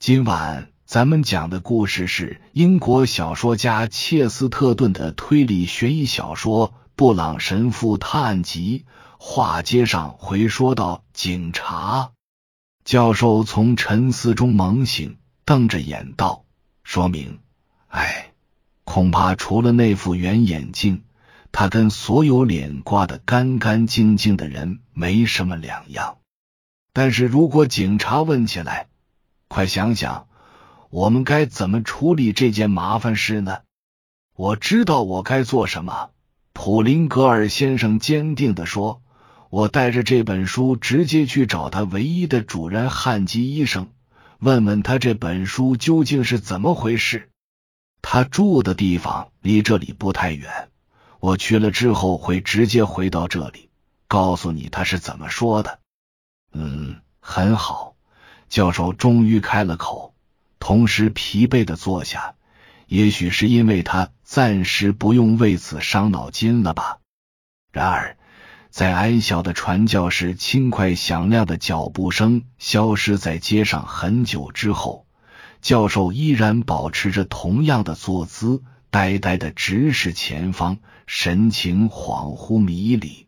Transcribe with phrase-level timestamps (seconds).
[0.00, 8.86] 今晚咱们讲的故事是英国小说家切斯特顿的推理悬疑小说《布朗神父探案集》。
[9.18, 12.12] 话接上回说到，警察
[12.82, 16.46] 教授从沉思中猛醒，瞪着眼道
[16.82, 17.38] ：“说明，
[17.88, 18.32] 哎，
[18.84, 21.04] 恐怕除了那副圆眼镜，
[21.52, 26.16] 他跟所有脸刮得干干净净的人没什么两样。
[26.94, 28.86] 但是如果警察问起来，
[29.52, 30.28] 快想想，
[30.90, 33.62] 我们该怎么处理这件麻烦事呢？
[34.36, 36.10] 我知道我该做什么。”
[36.54, 39.02] 普林格尔先生坚定的说
[39.50, 43.88] ：“我带着这本书直接去找他唯一的主人汉吉医生，
[44.38, 47.28] 问问他这本书究竟是怎么回事。
[48.02, 50.68] 他住的地方离这里不太远，
[51.18, 53.68] 我去了之后会直接回到这里，
[54.06, 55.80] 告诉你他是怎么说的。”
[56.54, 57.89] 嗯，很好。
[58.50, 60.14] 教授终于开了口。
[60.58, 62.34] 同时疲惫的坐下，
[62.86, 66.98] 也许是因为他暂时不用为此伤脑筋了吧。
[67.72, 68.18] 然而，
[68.68, 75.06] 在矮小的传教士轻快响亮的脚步声消失在街上很久之后，
[75.62, 83.26] 教授依然保持着同样的坐姿，呆呆的直视前方，神情恍惚迷离。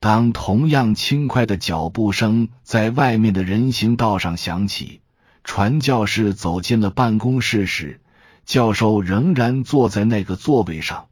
[0.00, 5.02] 当同样轻快的脚步声在外面的人行道上响起。
[5.44, 8.00] 传教士走进了办公室时，
[8.46, 11.08] 教授仍然坐在那个座位上，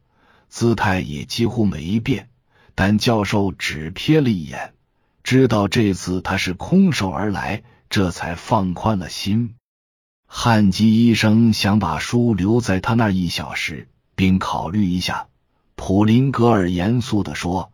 [0.49, 2.29] 姿态也几乎没变。
[2.73, 4.73] 但教授只瞥了一眼，
[5.23, 9.55] 知道这次他是空手而来，这才放宽了心。
[10.25, 15.27] 汉吉医生想把书留在他那一小时，并考虑一下。
[15.75, 17.71] 普林格尔严肃的说：“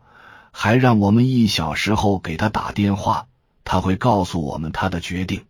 [0.58, 3.28] 还让我们一小时后给他打电话，
[3.62, 5.44] 他会告诉我们他的决定。”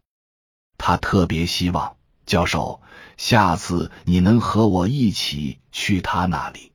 [0.79, 1.95] 他特别希望
[2.27, 2.83] 教授
[3.17, 6.73] 下次你能和我一起去他那里。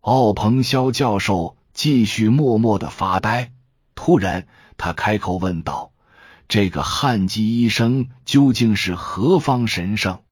[0.00, 3.52] 奥彭肖教授继续默默的发呆。
[3.94, 5.92] 突然，他开口问道
[6.48, 10.24] ：“这个汉基医生究竟是何方神圣？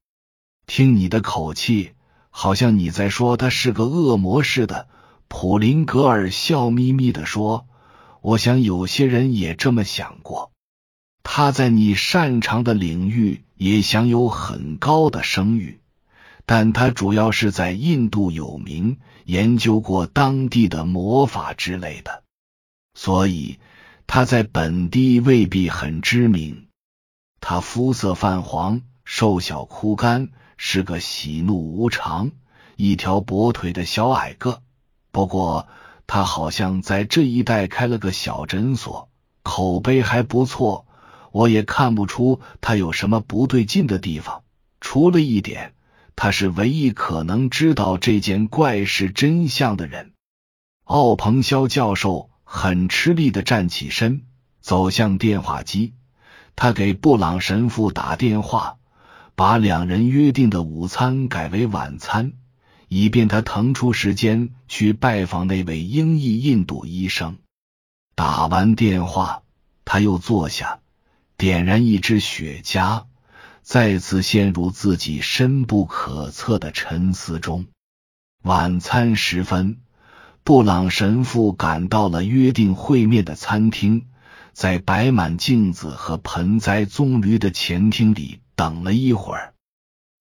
[0.67, 1.93] 听你的口气，
[2.29, 4.89] 好像你在说他是个恶魔似的。”
[5.33, 7.65] 普林格尔笑眯眯的说
[8.19, 10.51] ：“我想有些人也这么想过。”
[11.23, 15.79] 他在你擅长的领域也享有很高的声誉，
[16.45, 22.23] 但他主要是在印度有名，研究过当地的魔法之类的，
[22.93, 23.57] 所以
[24.07, 26.67] 他在本地未必很知名。
[27.39, 32.31] 他肤色泛黄，瘦小枯干，是个喜怒无常、
[32.75, 34.61] 一条跛腿的小矮个。
[35.11, 35.67] 不过
[36.07, 39.09] 他好像在这一带开了个小诊所，
[39.43, 40.85] 口碑还不错。
[41.31, 44.43] 我也看不出他有什么不对劲的地方，
[44.81, 45.73] 除了一点，
[46.15, 50.11] 他是唯一可能知道这件怪事真相的人。
[50.83, 54.23] 奥彭肖教授很吃力的站起身，
[54.59, 55.93] 走向电话机。
[56.57, 58.75] 他给布朗神父打电话，
[59.35, 62.33] 把两人约定的午餐改为晚餐，
[62.93, 67.37] 以便他腾出时间去拜访那位英裔印度医生。
[68.15, 69.43] 打完电话，
[69.85, 70.81] 他又坐下。
[71.37, 73.05] 点燃一支雪茄，
[73.61, 77.67] 再次陷入自己深不可测的沉思中。
[78.43, 79.77] 晚餐时分，
[80.43, 84.07] 布朗神父赶到了约定会面的餐厅，
[84.51, 89.53] 在摆满镜子和盆栽棕榈的前厅里等了一会儿。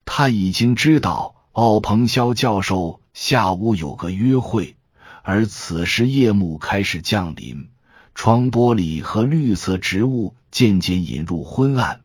[0.05, 4.77] 他已经知道奥彭肖教授下午有个约会，
[5.23, 7.71] 而此时夜幕开始降临。
[8.15, 12.03] 窗玻璃和绿色植物渐渐引入昏暗，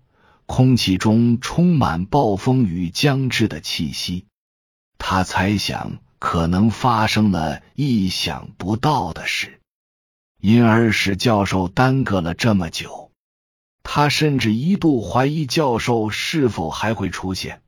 [0.48, 4.26] 空气中充满暴风雨将至的气息。
[4.98, 9.60] 他猜想可能发生了意想不到的事，
[10.42, 13.12] 因而使教授耽搁了这么久。
[13.84, 17.62] 他甚至一度怀疑教授是否还会出现。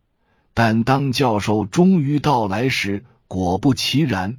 [0.60, 4.38] 但当教授终于到来时，果不其然，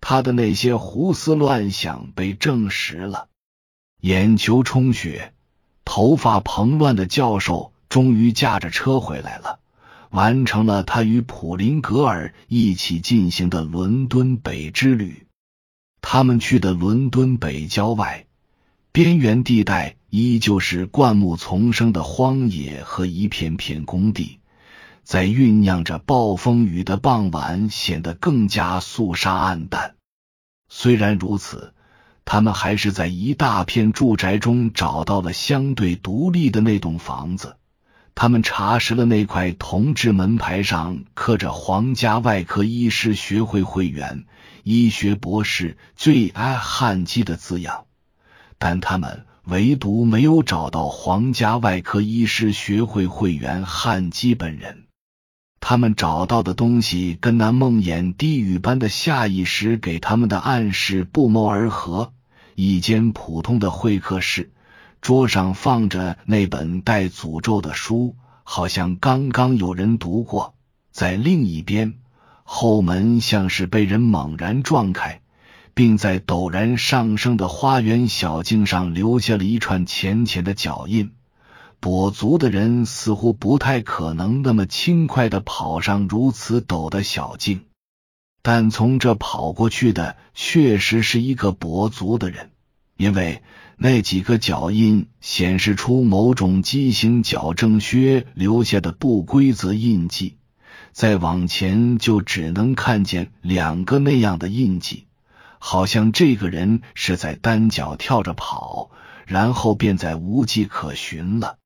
[0.00, 3.28] 他的那些胡思乱想被证实了。
[4.00, 5.32] 眼球充血、
[5.84, 9.60] 头发蓬乱的教授终于驾着车回来了，
[10.10, 15.28] 完成了他与普林格尔一起进行的伦敦北之旅。
[16.00, 18.26] 他们去的伦敦北郊外
[18.90, 24.39] 边缘地带，依旧是灌木丛生的荒野和一片片工地，
[25.10, 29.96] 在酝酿着暴风雨的傍晚，显得更加肃杀暗淡。
[30.68, 31.74] 虽然如此。
[32.24, 37.56] 他们还是在一大片住宅中找到了相对独立的那栋房子，
[38.14, 44.26] 他们查实了那块铜制门牌上刻着“皇家外科医师学会会员、
[44.62, 47.86] 医学博士最爱汉基”的字样，
[48.58, 54.84] 但他们唯独没有找到皇家外科医师学会会员汉基本人。
[55.60, 62.12] 他们找到的东西跟那梦魇低语般的下意识给他们的暗示不谋而合：
[62.54, 64.50] 一间普通的会客室。
[65.00, 70.54] 桌上放着那本带诅咒的书，好像刚刚有人读过。
[70.90, 71.94] 在另一边，
[72.42, 75.20] 后门像是被人猛然撞开，
[75.72, 81.12] 并在陡然上升的花园小径上留下了一串浅浅的脚印。
[81.80, 87.62] 跛足的人似乎不太可能那么轻快的跑上如此陡的小径，
[88.42, 92.50] 但从这跑过去的确实是一个跛足的人，
[92.96, 93.42] 因为。
[93.82, 100.36] 那几个脚印显示出某种畸形矫正靴留下的不规则印记，
[100.92, 105.06] 再往前就只能看见两个那样的印记，
[105.58, 108.90] 好像这个人是在单脚跳着跑，
[109.24, 111.56] 然后便再无迹可寻了。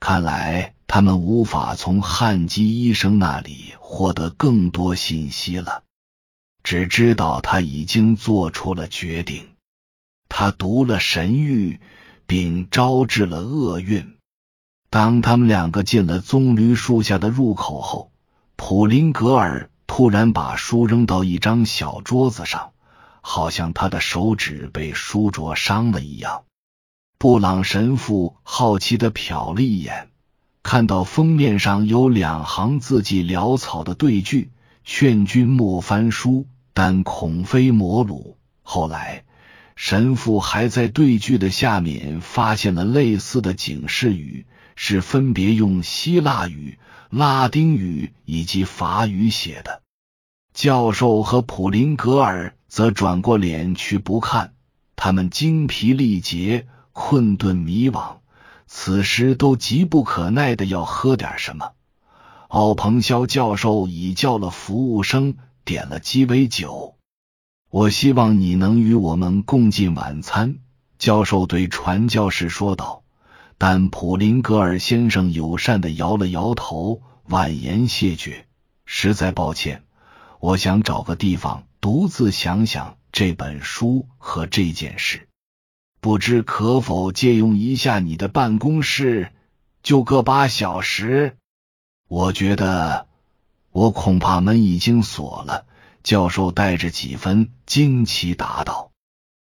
[0.00, 5.84] 看来他们无法从汉基医生那里获得更多信息了，
[6.64, 9.46] 只知道他已经做出了决定。
[10.28, 11.78] 他读了神谕，
[12.26, 14.16] 并招致了厄运。
[14.88, 18.10] 当他们两个进了棕榈树下的入口后，
[18.56, 22.72] 普林格尔突然把书扔到一张小桌子上，
[23.20, 26.44] 好像他的手指被书灼伤了一样。
[27.22, 30.08] 布朗神父好奇的瞟了一眼，
[30.62, 34.50] 看到封面上有两行字迹潦草的对句
[34.86, 39.24] ：“劝君莫翻书，但恐非魔鲁。”后来。
[39.76, 46.78] 神父还在对句的下面发现了类似的警示语，是分别用希腊语、
[47.10, 49.82] 拉丁语以及法语写的。
[50.54, 54.54] 教授和普林格尔则转过脸去不看，
[54.96, 58.16] 他们精疲力竭、困顿迷惘，
[58.66, 61.72] 此时都急不可耐的要喝点什么。
[62.48, 66.96] 奥彭肖教授已叫了服务生，点了鸡尾酒。
[67.70, 70.58] 我希望你能与我们共进晚餐，
[70.98, 73.04] 教授对传教士说道。
[73.56, 78.46] 但普林格尔先生友善的摇了摇头，婉言谢绝。
[78.86, 79.84] 实在抱歉，
[80.40, 85.28] 我想找个地方独自想想这本书和这件事。
[86.00, 89.32] 不知可否借用一下你的办公室，
[89.82, 91.36] 就个把小时？
[92.08, 93.06] 我觉得，
[93.70, 95.66] 我恐怕门已经锁了。
[96.02, 98.90] 教授带着几分惊奇答道：“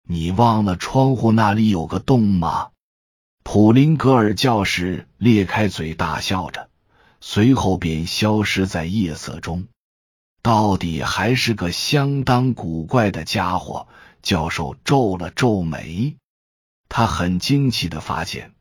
[0.09, 2.69] 你忘了窗户那里有个洞吗？”
[3.43, 6.69] 普林格尔教士咧开嘴大笑着，
[7.21, 9.67] 随后便消失在夜色中。
[10.43, 13.89] 到底还是个相当古怪的家伙。
[14.23, 16.17] 教授皱了皱眉，
[16.89, 18.53] 他很惊奇的发现，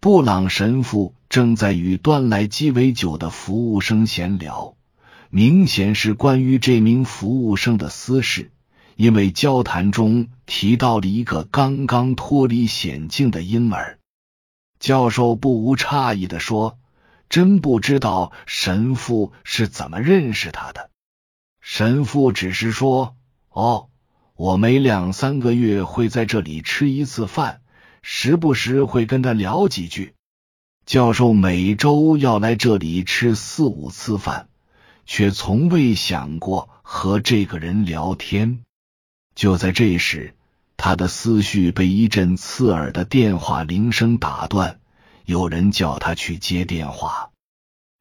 [0.00, 4.74] 布朗神父正在与端来鸡尾酒的服务生闲聊。
[5.28, 8.52] 明显是关于这名服务生的私事，
[8.94, 13.98] 因为交谈中提到了一个刚刚脱离险境的婴儿。
[14.78, 16.78] 教授不无诧异的说
[17.28, 20.90] ：“真不知道神父是怎么认识他的。”
[21.60, 23.16] 神父只是说
[23.50, 23.88] ：“哦，
[24.36, 27.60] 我每两三个月会在这里吃一次饭，
[28.02, 30.14] 时不时会跟他聊几句。
[30.84, 34.48] 教授每周要来这里吃四五次饭。”
[35.08, 38.64] 却从未想过和这个人聊天。
[39.36, 40.34] 就在这时，
[40.76, 44.80] 他的思绪被一阵刺耳的电话铃声打断。
[45.24, 47.30] 有人叫他去接电话。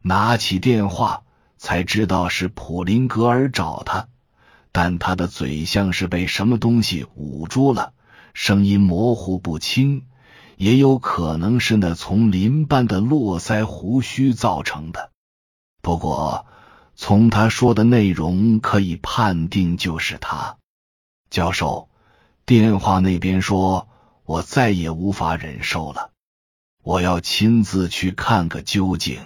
[0.02, 1.22] 拿起电话，
[1.60, 4.08] 才知道是普林格尔找他，
[4.76, 7.94] 但他的嘴像是被什么东西捂住了，
[8.34, 10.04] 声音模糊不清，
[10.58, 15.12] 也有可能是那从林般的络腮胡须造成的。
[15.82, 16.46] 不过。
[16.98, 20.56] 从他说的内容可以判定就是他。
[21.30, 21.90] 教授，
[22.46, 23.90] 电话那边说，
[24.24, 26.12] 我再也无法忍受了，
[26.84, 29.20] 我要亲自去看个究竟。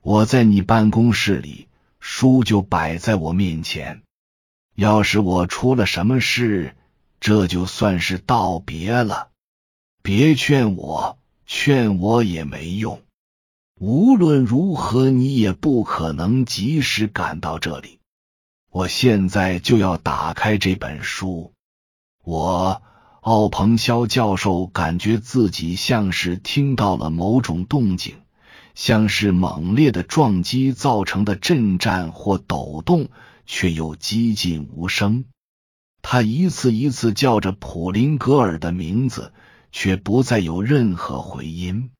[0.00, 1.68] 我在你办公室里，
[2.00, 4.00] 书就摆在我面前。
[4.78, 6.76] 要是我出了什么事，
[7.18, 9.30] 这就算是道别了。
[10.02, 13.02] 别劝我，劝我也没用。
[13.80, 17.98] 无论如何，你也不可能及时赶到这里。
[18.70, 21.52] 我现在就要打开这本书。
[22.22, 22.80] 我，
[23.20, 28.14] 奥彭肖教授感觉自己像是听到了某种动静，
[28.76, 33.08] 像是猛烈的撞击造成的震颤或抖动，
[33.48, 35.24] 却又几近无声。
[36.02, 39.32] 他一次一次叫着普林格尔的名字，
[39.72, 41.90] 却不再有任何回音。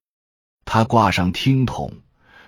[0.65, 1.95] 他挂上听筒，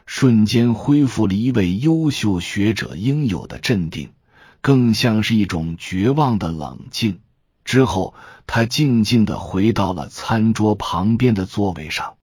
[0.06, 4.12] 瞬间恢复了一位优秀学者应有的镇定，
[4.60, 7.20] 更像是一种绝望的冷静。
[7.64, 8.14] 之后，
[8.46, 12.16] 他静静的回到了餐桌旁边的座位上。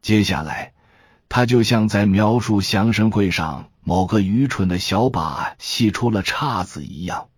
[0.00, 0.74] 接下来。
[1.34, 7.28] 他就像在描述降神会上某个愚蠢的小把戏出了岔子一样，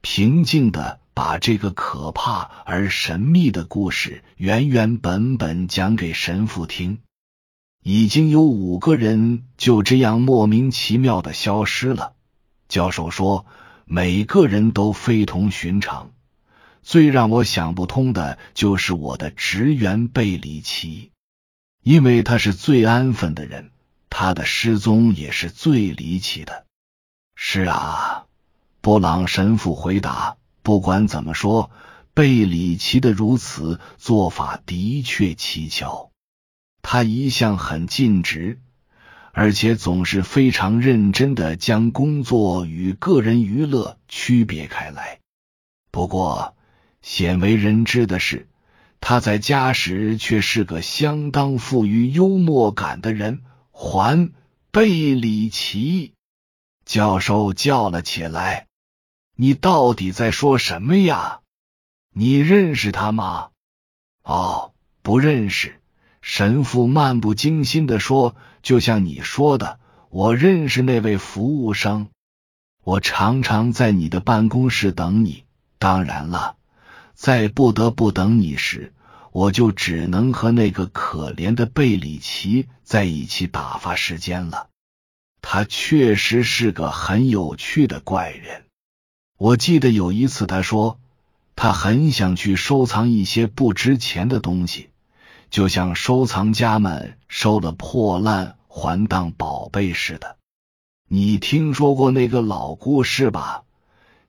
[0.00, 7.00] 平静的把这个可怕而神秘的故事原原本本讲给神父听。
[7.82, 12.12] 已经有五个人就这样莫名其妙的消失了。
[12.68, 13.46] 教授说，
[13.84, 16.12] 每个人都非同寻常。
[16.82, 21.10] 最让我想不通的就是我的职员贝里奇。
[21.82, 23.70] 因为他是最安分的人，
[24.10, 26.64] 他的失踪也是最离奇的。
[27.34, 28.26] 是啊，
[28.80, 30.36] 布朗神父回答。
[30.62, 31.70] 不管怎么说，
[32.14, 36.10] 贝里奇的如此做法的确蹊跷。
[36.82, 38.60] 他一向很尽职，
[39.32, 45.20] 而且总是非常认真的将工作与个人娱乐区别开来。
[45.90, 46.56] 不过，
[47.02, 48.48] 鲜为人知的是。
[49.00, 53.42] 他在家时却是个相当富于幽默感的人。
[53.80, 54.32] 还
[54.72, 56.12] 贝里奇
[56.84, 58.66] 教授叫了起来
[59.38, 61.42] ：“你到底在说什么呀？
[62.12, 63.50] 你认识他吗
[64.24, 65.80] ？”“哦，不认识。”
[66.20, 69.78] 神父漫不经心的说：“就像你说的，
[70.10, 72.08] 我认识那位服务生。
[72.82, 75.44] 我常常在你的办公室等你。
[75.78, 76.56] 当然了。”
[77.14, 78.92] 在不得不等你时，
[79.38, 84.68] 我就只能和那个可怜的贝里奇在一起打发时间了。
[85.40, 88.64] 他确实是个很有趣的怪人。
[89.36, 90.98] 我记得有一次，他说
[91.54, 94.90] 他很想去收藏一些不值钱的东西，
[95.50, 100.36] 就像收藏家们收了破烂还当宝贝似的。
[101.08, 103.62] 你听说过那个老故事吧？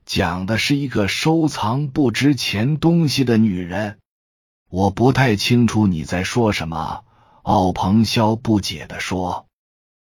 [0.05, 3.98] 讲的是一个收藏不值钱东西的女人，
[4.69, 7.03] 我不太清楚你在说什么。
[7.41, 9.47] 奥鹏霄不解的说：“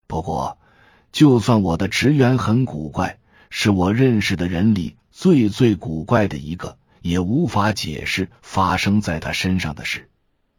[0.08, 0.58] 不过，
[1.12, 10.10] 就算我的职员很古怪，是我认识的人里最最古怪的一个，也无法解释发生在他身上的事，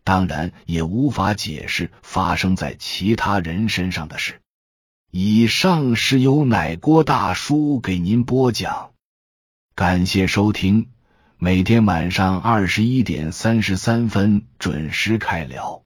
[0.05, 4.39] 当然也无法解释发生在其他人身上的事。”
[5.11, 8.91] 以上是由奶锅大叔给您播讲。
[9.73, 10.89] 感谢收听，
[11.41, 15.83] 每天晚上二十一点三十三分准时开聊。